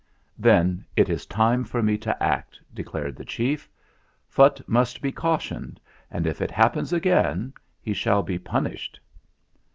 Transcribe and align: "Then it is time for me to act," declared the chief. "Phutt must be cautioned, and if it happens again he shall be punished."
"Then 0.39 0.83
it 0.95 1.09
is 1.09 1.27
time 1.27 1.63
for 1.63 1.83
me 1.83 1.95
to 1.99 2.23
act," 2.23 2.59
declared 2.73 3.15
the 3.15 3.23
chief. 3.23 3.69
"Phutt 4.27 4.59
must 4.67 4.99
be 4.99 5.11
cautioned, 5.11 5.79
and 6.09 6.25
if 6.25 6.41
it 6.41 6.49
happens 6.49 6.91
again 6.91 7.53
he 7.79 7.93
shall 7.93 8.23
be 8.23 8.39
punished." 8.39 8.99